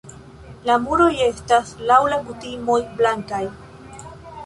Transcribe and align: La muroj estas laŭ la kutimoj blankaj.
La 0.69 0.77
muroj 0.85 1.09
estas 1.27 1.75
laŭ 1.91 2.01
la 2.15 2.19
kutimoj 2.31 2.81
blankaj. 3.03 3.47